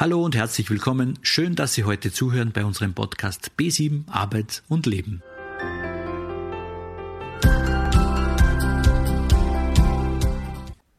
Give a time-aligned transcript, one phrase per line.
[0.00, 1.18] Hallo und herzlich willkommen.
[1.20, 5.22] Schön, dass Sie heute zuhören bei unserem Podcast B7 Arbeit und Leben.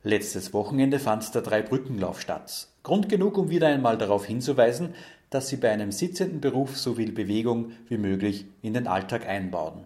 [0.03, 2.67] Letztes Wochenende fand der Dreibrückenlauf statt.
[2.83, 4.93] Grund genug, um wieder einmal darauf hinzuweisen,
[5.31, 9.83] dass Sie bei einem sitzenden Beruf so viel Bewegung wie möglich in den Alltag einbauen.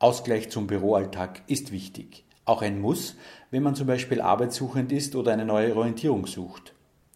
[0.00, 2.24] Ausgleich zum Büroalltag ist wichtig.
[2.46, 3.16] Auch ein Muss,
[3.50, 6.72] wenn man zum Beispiel arbeitssuchend ist oder eine neue Orientierung sucht.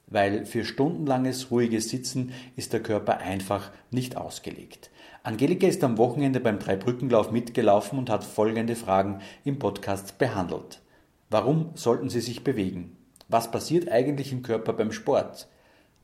[0.07, 4.91] Weil für stundenlanges ruhiges Sitzen ist der Körper einfach nicht ausgelegt.
[5.23, 10.83] Angelika ist am Wochenende beim Dreibrückenlauf mitgelaufen und hat folgende Fragen im Podcast behandelt.
[11.31, 12.99] Warum sollten Sie sich bewegen?
[13.29, 15.49] Was passiert eigentlich im Körper beim Sport?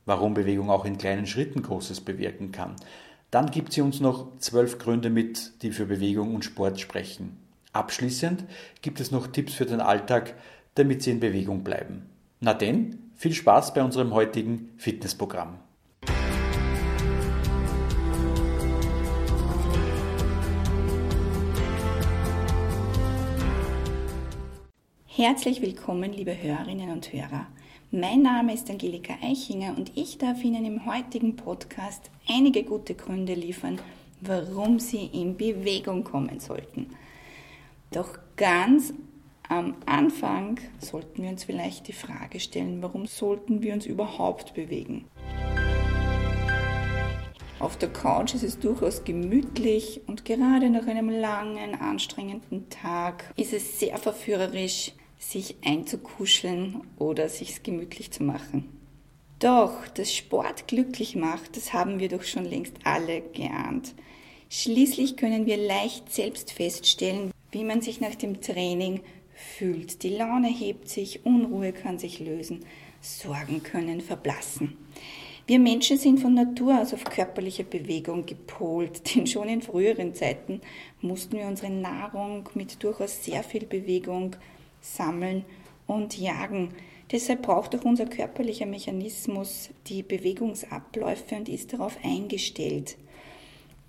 [0.06, 2.76] Warum Bewegung auch in kleinen Schritten Großes bewirken kann?
[3.30, 7.37] Dann gibt sie uns noch zwölf Gründe mit, die für Bewegung und Sport sprechen.
[7.72, 8.45] Abschließend
[8.82, 10.34] gibt es noch Tipps für den Alltag,
[10.74, 12.06] damit Sie in Bewegung bleiben.
[12.40, 15.59] Na denn, viel Spaß bei unserem heutigen Fitnessprogramm.
[25.06, 27.46] Herzlich willkommen, liebe Hörerinnen und Hörer.
[27.93, 33.35] Mein Name ist Angelika Eichinger und ich darf Ihnen im heutigen Podcast einige gute Gründe
[33.35, 33.80] liefern,
[34.21, 36.95] warum Sie in Bewegung kommen sollten.
[37.91, 38.95] Doch ganz
[39.49, 45.07] am Anfang sollten wir uns vielleicht die Frage stellen, warum sollten wir uns überhaupt bewegen?
[47.59, 53.52] Auf der Couch ist es durchaus gemütlich und gerade nach einem langen, anstrengenden Tag ist
[53.52, 58.68] es sehr verführerisch, sich einzukuscheln oder sich gemütlich zu machen.
[59.38, 63.95] Doch, dass Sport glücklich macht, das haben wir doch schon längst alle geahnt.
[64.49, 69.00] Schließlich können wir leicht selbst feststellen, wie man sich nach dem Training
[69.34, 70.03] fühlt.
[70.03, 72.65] Die Laune hebt sich, Unruhe kann sich lösen,
[73.00, 74.77] Sorgen können verblassen.
[75.47, 80.61] Wir Menschen sind von Natur aus auf körperliche Bewegung gepolt, denn schon in früheren Zeiten
[81.00, 84.37] mussten wir unsere Nahrung mit durchaus sehr viel Bewegung
[84.81, 85.45] sammeln
[85.87, 86.75] und jagen.
[87.11, 92.97] Deshalb braucht auch unser körperlicher Mechanismus die Bewegungsabläufe und ist darauf eingestellt.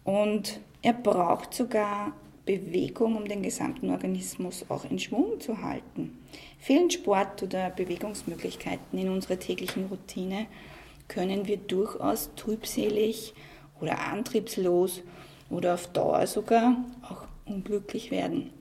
[0.03, 2.13] Und er braucht sogar
[2.45, 6.17] Bewegung, um den gesamten Organismus auch in Schwung zu halten.
[6.59, 10.47] Fehlen Sport- oder Bewegungsmöglichkeiten in unserer täglichen Routine,
[11.07, 13.33] können wir durchaus trübselig
[13.79, 15.01] oder antriebslos
[15.49, 16.77] oder auf Dauer sogar
[17.07, 18.51] auch unglücklich werden.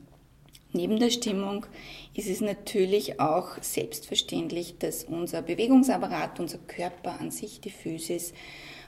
[0.72, 1.66] Neben der Stimmung
[2.14, 8.32] ist es natürlich auch selbstverständlich, dass unser Bewegungsapparat, unser Körper an sich, die Physis,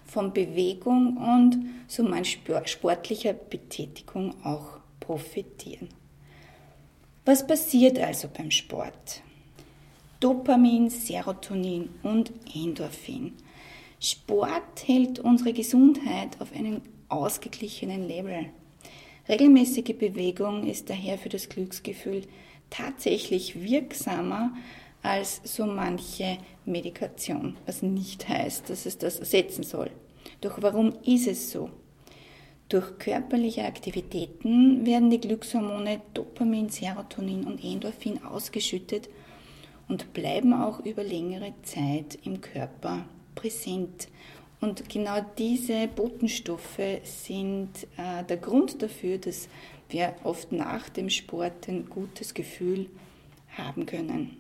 [0.04, 5.88] von Bewegung und so man sportlicher Betätigung auch profitieren.
[7.24, 9.22] Was passiert also beim Sport?
[10.20, 13.32] Dopamin, Serotonin und Endorphin.
[14.00, 18.46] Sport hält unsere Gesundheit auf einem ausgeglichenen Level.
[19.32, 22.24] Regelmäßige Bewegung ist daher für das Glücksgefühl
[22.68, 24.52] tatsächlich wirksamer
[25.00, 29.90] als so manche Medikation, was nicht heißt, dass es das ersetzen soll.
[30.42, 31.70] Doch warum ist es so?
[32.68, 39.08] Durch körperliche Aktivitäten werden die Glückshormone Dopamin, Serotonin und Endorphin ausgeschüttet
[39.88, 44.08] und bleiben auch über längere Zeit im Körper präsent
[44.62, 49.48] und genau diese Botenstoffe sind äh, der Grund dafür, dass
[49.88, 52.88] wir oft nach dem Sport ein gutes Gefühl
[53.58, 54.36] haben können.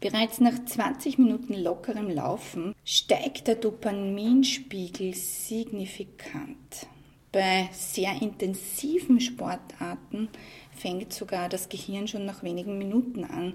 [0.00, 6.86] Bereits nach 20 Minuten lockerem Laufen steigt der Dopaminspiegel signifikant.
[7.30, 10.30] Bei sehr intensiven Sportarten
[10.74, 13.54] fängt sogar das Gehirn schon nach wenigen Minuten an,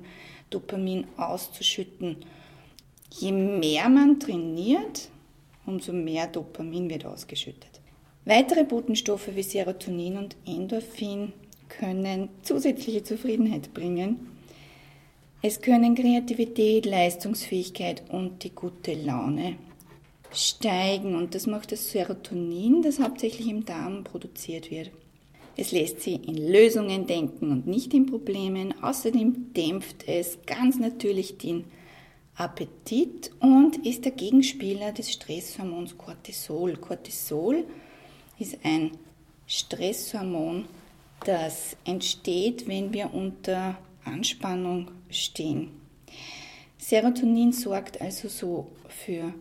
[0.51, 2.17] Dopamin auszuschütten.
[3.11, 5.09] Je mehr man trainiert,
[5.69, 7.79] umso mehr Dopamin wird ausgeschüttet.
[8.25, 11.31] Weitere Botenstoffe wie Serotonin und Endorphin
[11.69, 14.31] können zusätzliche Zufriedenheit bringen.
[15.41, 19.55] Es können Kreativität, Leistungsfähigkeit und die gute Laune
[20.33, 24.91] steigen und das macht das Serotonin, das hauptsächlich im Darm produziert wird.
[25.55, 28.73] Es lässt sie in Lösungen denken und nicht in Problemen.
[28.81, 31.65] Außerdem dämpft es ganz natürlich den
[32.39, 36.77] Appetit und ist der Gegenspieler des Stresshormons Cortisol.
[36.77, 37.65] Cortisol
[38.39, 38.91] ist ein
[39.45, 40.63] Stresshormon,
[41.25, 45.71] das entsteht, wenn wir unter Anspannung stehen.
[46.77, 49.33] Serotonin sorgt also so für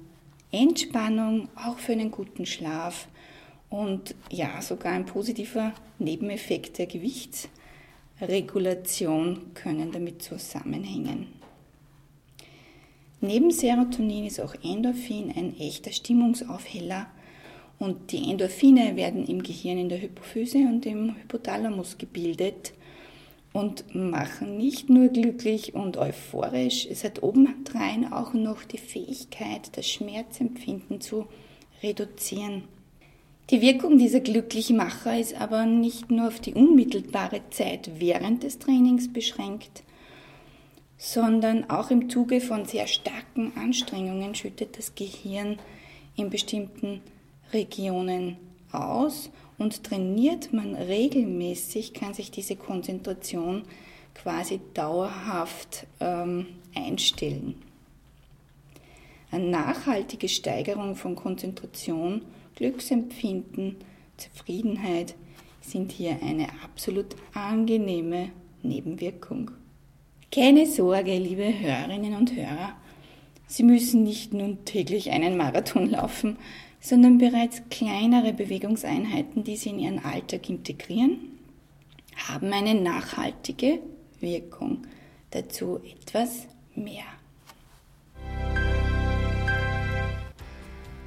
[0.50, 3.06] Entspannung, auch für einen guten Schlaf
[3.70, 11.37] und ja, sogar ein positiver Nebeneffekt der Gewichtsregulation können damit zusammenhängen.
[13.20, 17.06] Neben Serotonin ist auch Endorphin ein echter Stimmungsaufheller
[17.78, 22.72] und die Endorphine werden im Gehirn in der Hypophyse und im Hypothalamus gebildet
[23.52, 29.88] und machen nicht nur glücklich und euphorisch, es hat obendrein auch noch die Fähigkeit, das
[29.88, 31.26] Schmerzempfinden zu
[31.82, 32.64] reduzieren.
[33.50, 39.12] Die Wirkung dieser Glücklichmacher ist aber nicht nur auf die unmittelbare Zeit während des Trainings
[39.12, 39.82] beschränkt,
[40.98, 45.58] sondern auch im Zuge von sehr starken Anstrengungen schüttet das Gehirn
[46.16, 47.00] in bestimmten
[47.52, 48.36] Regionen
[48.72, 53.62] aus und trainiert man regelmäßig, kann sich diese Konzentration
[54.14, 57.54] quasi dauerhaft ähm, einstellen.
[59.30, 62.22] Eine nachhaltige Steigerung von Konzentration,
[62.56, 63.76] Glücksempfinden,
[64.16, 65.14] Zufriedenheit
[65.60, 68.30] sind hier eine absolut angenehme
[68.62, 69.52] Nebenwirkung.
[70.30, 72.74] Keine Sorge, liebe Hörerinnen und Hörer,
[73.46, 76.36] Sie müssen nicht nun täglich einen Marathon laufen,
[76.80, 81.18] sondern bereits kleinere Bewegungseinheiten, die Sie in Ihren Alltag integrieren,
[82.28, 83.78] haben eine nachhaltige
[84.20, 84.82] Wirkung.
[85.30, 87.04] Dazu etwas mehr.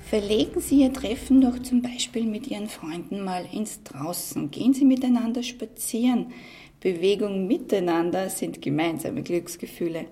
[0.10, 4.50] Verlegen Sie Ihr Treffen doch zum Beispiel mit Ihren Freunden mal ins Draußen.
[4.50, 6.34] Gehen Sie miteinander spazieren.
[6.82, 10.08] Bewegung miteinander sind gemeinsame Glücksgefühle.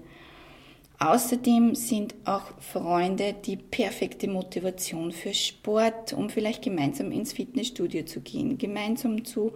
[0.99, 8.21] Außerdem sind auch Freunde die perfekte Motivation für Sport, um vielleicht gemeinsam ins Fitnessstudio zu
[8.21, 9.53] gehen, gemeinsam zu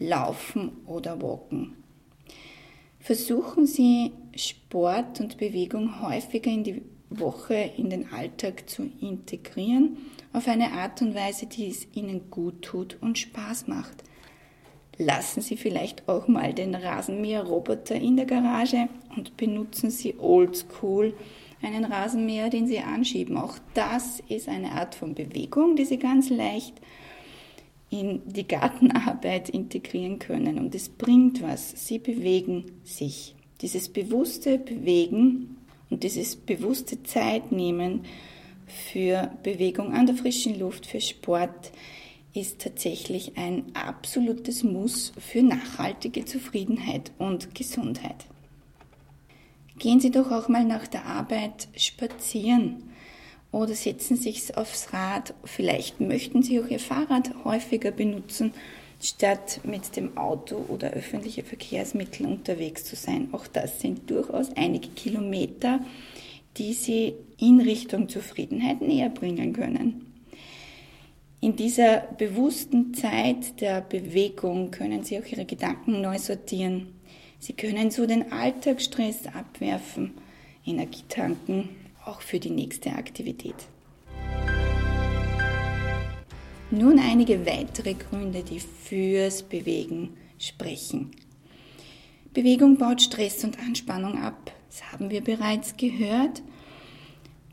[0.00, 1.76] laufen oder walken.
[2.98, 9.98] Versuchen Sie Sport und Bewegung häufiger in die Woche in den Alltag zu integrieren,
[10.32, 14.02] auf eine Art und Weise, die es Ihnen gut tut und Spaß macht
[14.98, 21.14] lassen Sie vielleicht auch mal den Rasenmäherroboter in der Garage und benutzen Sie oldschool
[21.62, 23.36] einen Rasenmäher, den Sie anschieben.
[23.36, 26.74] Auch das ist eine Art von Bewegung, die Sie ganz leicht
[27.90, 30.58] in die Gartenarbeit integrieren können.
[30.58, 31.86] Und es bringt was.
[31.86, 33.34] Sie bewegen sich.
[33.60, 35.56] Dieses bewusste Bewegen
[35.88, 38.04] und dieses bewusste Zeitnehmen
[38.66, 41.72] für Bewegung an der frischen Luft, für Sport,
[42.36, 48.26] ist tatsächlich ein absolutes Muss für nachhaltige Zufriedenheit und Gesundheit.
[49.78, 52.90] Gehen Sie doch auch mal nach der Arbeit spazieren
[53.52, 55.34] oder setzen Sie sich aufs Rad.
[55.44, 58.52] Vielleicht möchten Sie auch Ihr Fahrrad häufiger benutzen,
[59.00, 63.28] statt mit dem Auto oder öffentliche Verkehrsmittel unterwegs zu sein.
[63.32, 65.80] Auch das sind durchaus einige Kilometer,
[66.56, 70.05] die Sie in Richtung Zufriedenheit näher bringen können.
[71.46, 76.88] In dieser bewussten Zeit der Bewegung können Sie auch Ihre Gedanken neu sortieren.
[77.38, 80.14] Sie können so den Alltagsstress abwerfen,
[80.64, 81.68] Energie tanken,
[82.04, 83.54] auch für die nächste Aktivität.
[86.72, 91.12] Nun einige weitere Gründe, die fürs Bewegen sprechen.
[92.34, 94.50] Bewegung baut Stress und Anspannung ab.
[94.68, 96.42] Das haben wir bereits gehört.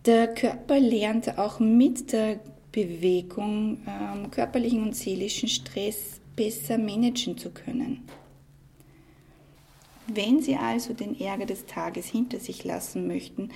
[0.07, 2.39] Der Körper lernt auch mit der
[2.73, 8.03] Bewegung, ähm, körperlichen und seelischen Stress besser managen zu können.
[10.07, 13.49] Wenn Sie also den Ärger des Tages hinter sich lassen möchten,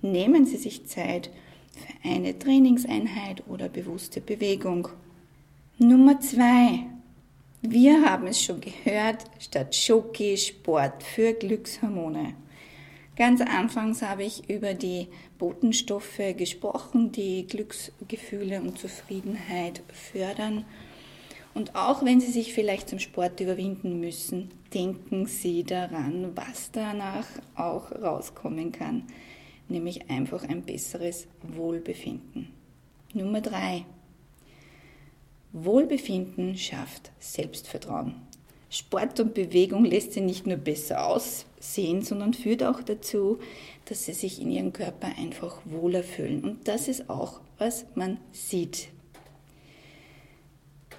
[0.00, 1.30] nehmen Sie sich Zeit
[1.72, 4.88] für eine Trainingseinheit oder bewusste Bewegung.
[5.78, 6.86] Nummer zwei.
[7.60, 12.34] Wir haben es schon gehört, statt Schoki Sport für Glückshormone.
[13.14, 20.64] Ganz anfangs habe ich über die Botenstoffe gesprochen, die Glücksgefühle und Zufriedenheit fördern.
[21.52, 27.26] Und auch wenn Sie sich vielleicht zum Sport überwinden müssen, denken Sie daran, was danach
[27.54, 29.04] auch rauskommen kann,
[29.68, 32.48] nämlich einfach ein besseres Wohlbefinden.
[33.12, 33.84] Nummer drei:
[35.52, 38.14] Wohlbefinden schafft Selbstvertrauen.
[38.72, 43.38] Sport und Bewegung lässt sie nicht nur besser aussehen, sondern führt auch dazu,
[43.84, 46.42] dass sie sich in ihrem Körper einfach wohler fühlen.
[46.42, 48.88] Und das ist auch, was man sieht.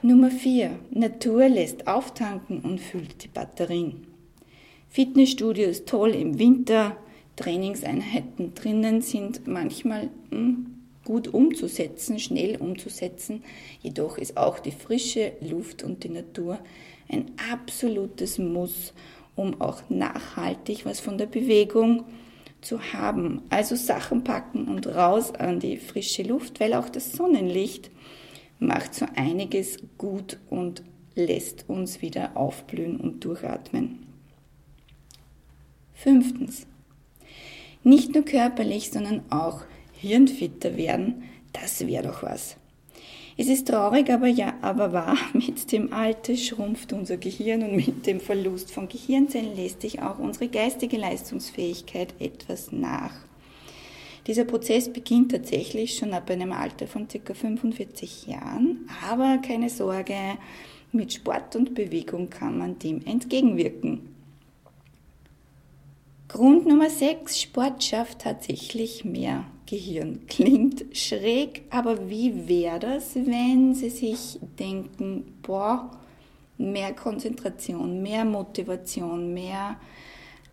[0.04, 0.70] Nummer 4.
[0.92, 4.06] Natur lässt auftanken und füllt die Batterien.
[4.90, 6.96] Fitnessstudio ist toll im Winter.
[7.38, 10.68] Trainingseinheiten drinnen sind manchmal hm,
[11.06, 13.44] gut umzusetzen, schnell umzusetzen.
[13.82, 16.60] Jedoch ist auch die frische Luft und die Natur
[17.10, 18.94] ein absolutes Muss,
[19.36, 22.06] um auch nachhaltig was von der Bewegung
[22.62, 23.42] zu haben.
[23.50, 27.92] Also Sachen packen und raus an die frische Luft, weil auch das Sonnenlicht
[28.60, 30.84] macht so einiges gut und
[31.16, 34.06] lässt uns wieder aufblühen und durchatmen.
[35.94, 36.66] Fünftens.
[37.84, 42.58] Nicht nur körperlich, sondern auch hirnfitter werden, das wäre doch was.
[43.36, 48.06] Es ist traurig, aber ja, aber wahr, mit dem Alter schrumpft unser Gehirn und mit
[48.06, 53.14] dem Verlust von Gehirnzellen lässt sich auch unsere geistige Leistungsfähigkeit etwas nach.
[54.28, 57.34] Dieser Prozess beginnt tatsächlich schon ab einem Alter von ca.
[57.34, 60.16] 45 Jahren, aber keine Sorge,
[60.92, 64.14] mit Sport und Bewegung kann man dem entgegenwirken.
[66.28, 70.28] Grund Nummer 6, Sport schafft tatsächlich mehr Gehirn.
[70.28, 75.90] Klingt schräg, aber wie wäre das, wenn Sie sich denken, boah,
[76.60, 79.80] mehr Konzentration, mehr Motivation, mehr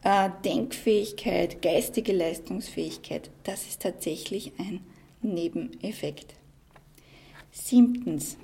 [0.05, 4.81] äh, Denkfähigkeit, geistige Leistungsfähigkeit, das ist tatsächlich ein
[5.21, 6.33] Nebeneffekt.
[7.53, 8.39] Siebtens.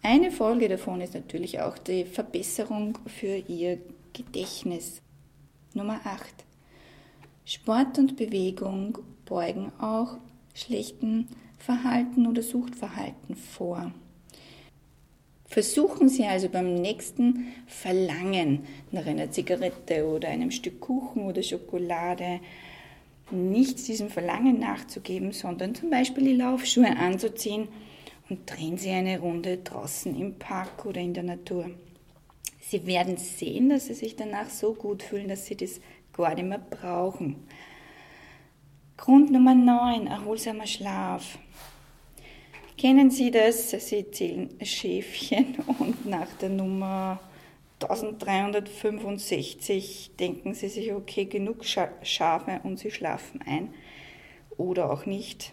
[0.00, 3.78] Eine Folge davon ist natürlich auch die Verbesserung für Ihr
[4.14, 5.02] Gedächtnis.
[5.74, 6.22] Nummer 8.
[7.44, 10.16] Sport und Bewegung beugen auch
[10.54, 13.92] schlechten Verhalten oder Suchtverhalten vor.
[15.44, 22.40] Versuchen Sie also beim nächsten Verlangen nach einer Zigarette oder einem Stück Kuchen oder Schokolade
[23.30, 27.68] nicht diesem Verlangen nachzugeben, sondern zum Beispiel die Laufschuhe anzuziehen
[28.30, 31.70] und drehen Sie eine Runde draußen im Park oder in der Natur.
[32.60, 35.80] Sie werden sehen, dass Sie sich danach so gut fühlen, dass Sie das
[36.12, 37.36] gar nicht mehr brauchen.
[38.98, 41.38] Grund Nummer 9, erholsamer Schlaf.
[42.76, 43.70] Kennen Sie das?
[43.70, 47.20] Sie zählen Schäfchen und nach der Nummer
[47.80, 53.72] 1365 denken Sie sich, okay, genug Schafe und Sie schlafen ein.
[54.56, 55.52] Oder auch nicht.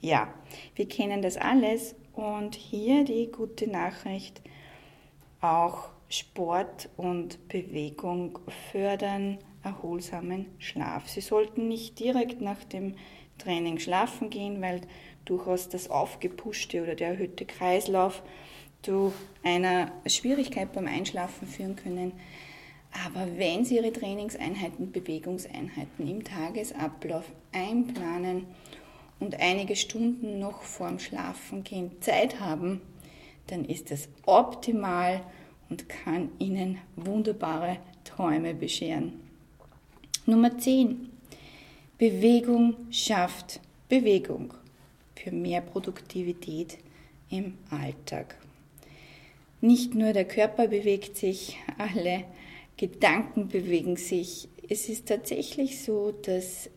[0.00, 0.34] Ja,
[0.74, 4.42] wir kennen das alles und hier die gute Nachricht,
[5.40, 8.40] auch Sport und Bewegung
[8.72, 11.08] fördern erholsamen Schlaf.
[11.08, 12.94] Sie sollten nicht direkt nach dem
[13.38, 14.80] Training schlafen gehen, weil
[15.24, 18.22] durchaus das aufgepuschte oder der erhöhte Kreislauf
[18.82, 22.12] zu einer Schwierigkeit beim Einschlafen führen können.
[23.04, 28.46] Aber wenn Sie Ihre Trainingseinheiten, Bewegungseinheiten im Tagesablauf einplanen
[29.18, 32.80] und einige Stunden noch vorm Schlafengehen Zeit haben,
[33.48, 35.20] dann ist das optimal
[35.68, 39.25] und kann Ihnen wunderbare Träume bescheren.
[40.28, 41.08] Nummer 10.
[41.98, 44.52] Bewegung schafft Bewegung
[45.14, 46.78] für mehr Produktivität
[47.30, 48.36] im Alltag.
[49.60, 52.24] Nicht nur der Körper bewegt sich, alle
[52.76, 54.48] Gedanken bewegen sich.
[54.68, 56.70] Es ist tatsächlich so, dass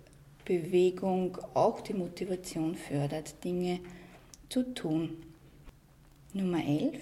[0.46, 3.80] Bewegung auch die Motivation fördert, Dinge
[4.50, 5.18] zu tun.
[6.34, 7.00] Nummer 11.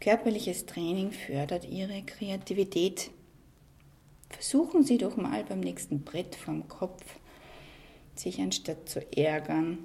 [0.00, 3.10] Körperliches Training fördert Ihre Kreativität.
[4.30, 7.02] Versuchen Sie doch mal beim nächsten Brett vom Kopf
[8.14, 9.78] sich anstatt zu ärgern,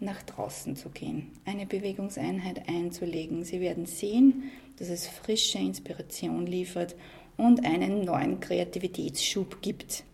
[0.00, 3.44] nach draußen zu gehen, eine Bewegungseinheit einzulegen.
[3.44, 6.94] Sie werden sehen, dass es frische Inspiration liefert
[7.36, 10.04] und einen neuen Kreativitätsschub gibt.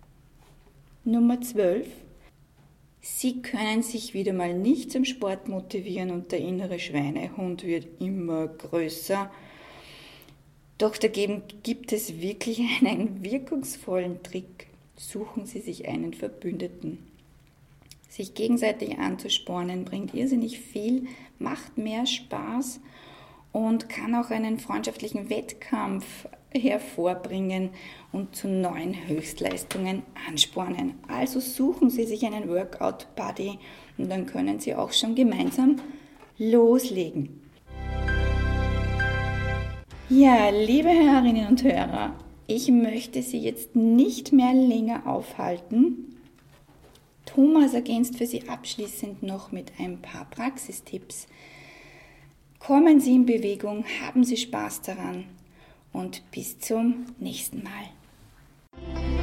[1.04, 1.88] Nummer 12.
[3.00, 8.46] Sie können sich wieder mal nicht zum Sport motivieren und der innere Schweinehund wird immer
[8.46, 9.30] größer.
[10.80, 14.68] Doch dagegen gibt es wirklich einen wirkungsvollen Trick.
[14.96, 17.06] Suchen Sie sich einen Verbündeten.
[18.08, 21.06] Sich gegenseitig anzuspornen bringt irrsinnig viel,
[21.38, 22.80] macht mehr Spaß
[23.52, 27.70] und kann auch einen freundschaftlichen Wettkampf hervorbringen
[28.10, 30.94] und zu neuen Höchstleistungen anspornen.
[31.08, 33.58] Also suchen Sie sich einen Workout-Buddy
[33.98, 35.76] und dann können Sie auch schon gemeinsam
[36.38, 37.39] loslegen.
[40.12, 42.16] Ja, liebe Hörerinnen und Hörer,
[42.48, 46.16] ich möchte Sie jetzt nicht mehr länger aufhalten.
[47.26, 51.28] Thomas ergänzt für Sie abschließend noch mit ein paar Praxistipps.
[52.58, 55.26] Kommen Sie in Bewegung, haben Sie Spaß daran
[55.92, 59.19] und bis zum nächsten Mal.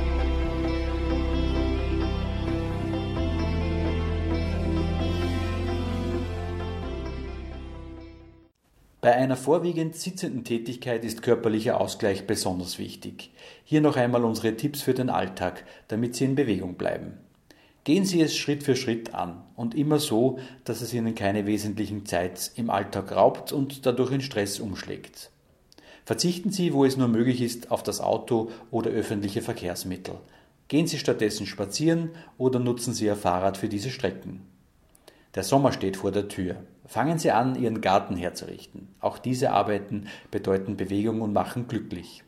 [9.07, 13.31] Bei einer vorwiegend sitzenden Tätigkeit ist körperlicher Ausgleich besonders wichtig.
[13.63, 17.13] Hier noch einmal unsere Tipps für den Alltag, damit Sie in Bewegung bleiben.
[17.85, 22.05] Gehen Sie es Schritt für Schritt an und immer so, dass es Ihnen keine wesentlichen
[22.05, 25.31] Zeit im Alltag raubt und dadurch in Stress umschlägt.
[26.03, 30.15] Verzichten Sie, wo es nur möglich ist, auf das Auto oder öffentliche Verkehrsmittel.
[30.67, 34.41] Gehen Sie stattdessen spazieren oder nutzen Sie Ihr Fahrrad für diese Strecken.
[35.33, 36.57] Der Sommer steht vor der Tür.
[36.87, 38.87] Fangen Sie an, Ihren Garten herzurichten.
[39.01, 42.23] Auch diese Arbeiten bedeuten Bewegung und machen glücklich.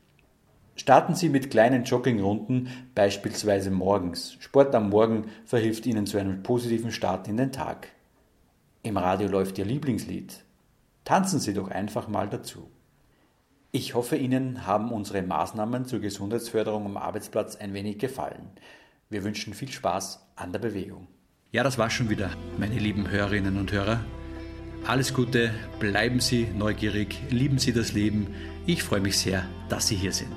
[0.75, 4.35] Starten Sie mit kleinen Joggingrunden, beispielsweise morgens.
[4.39, 7.87] Sport am Morgen verhilft Ihnen zu einem positiven Start in den Tag.
[8.83, 10.43] Im Radio läuft Ihr Lieblingslied.
[11.05, 12.69] Tanzen Sie doch einfach mal dazu.
[13.71, 18.49] Ich hoffe, Ihnen haben unsere Maßnahmen zur Gesundheitsförderung am Arbeitsplatz ein wenig gefallen.
[19.09, 21.07] Wir wünschen viel Spaß an der Bewegung.
[21.51, 23.99] Ja, das war schon wieder, meine lieben Hörerinnen und Hörer.
[24.85, 28.27] Alles Gute, bleiben Sie neugierig, lieben Sie das Leben.
[28.65, 30.35] Ich freue mich sehr, dass Sie hier sind.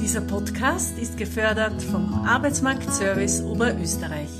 [0.00, 4.30] Dieser Podcast ist gefördert vom Arbeitsmarktservice Oberösterreich.